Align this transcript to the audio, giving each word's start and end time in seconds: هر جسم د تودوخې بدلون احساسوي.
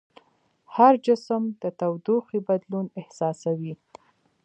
هر 0.75 0.93
جسم 1.05 1.43
د 1.61 1.63
تودوخې 1.79 2.39
بدلون 2.47 2.85
احساسوي. 2.99 3.73